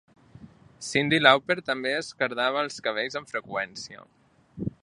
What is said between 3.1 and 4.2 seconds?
amb freqüència.